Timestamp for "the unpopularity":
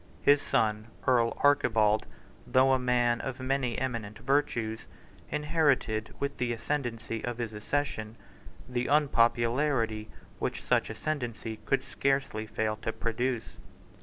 8.67-10.09